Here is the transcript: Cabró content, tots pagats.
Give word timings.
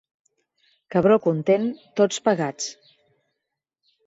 Cabró 0.95 1.17
content, 1.25 1.67
tots 2.01 2.19
pagats. 2.29 2.73